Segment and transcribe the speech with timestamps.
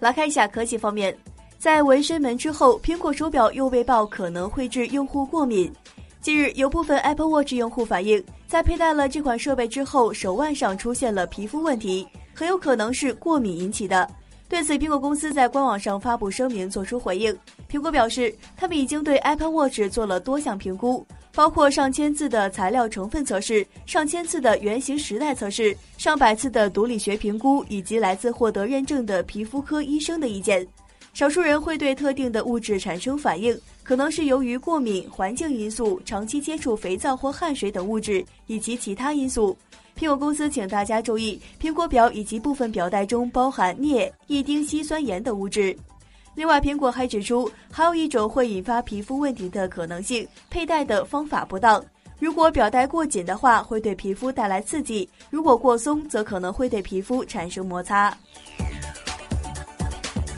[0.00, 1.16] 来看一下科技方面，
[1.58, 5.72] 在纹身门之后，苹果手表又被曝可能会致用户过敏。
[6.20, 14.08] 近日，有部分 Apple Watch 用户反映，在佩戴了这款设备之后，手腕上出现了皮肤问题，很有可能是过敏引起的。
[14.48, 17.36] 对此，苹果公司在官网上发布声明作出回应。
[17.70, 30.66] 苹果表示，他们已经对 Apple Watch 做了多项评估，包括上千次的材料成分测试、上千次的原型时代测试、上百次的毒理学评估，以及来自获得认证的皮肤科医生的意见。
[31.12, 39.56] 少数人会对特定的物质产生反应，可能是由于过敏、环境因素、长期接触肥皂或汗水等物质，以及其他因素。
[39.96, 45.76] 苹果公司请大家注意，苹果表以及部分表带中包含镍、异丁烯酸盐等物质。
[46.34, 51.82] 另外，苹果还指出，还有一种会引发皮肤问题的可能性：佩戴的方法不当。
[52.18, 58.16] 如果表带过紧的话，会对皮肤带来刺激；如果过松，则可能会对皮肤产生摩擦。